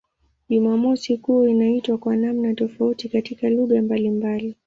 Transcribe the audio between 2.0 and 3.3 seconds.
namna tofauti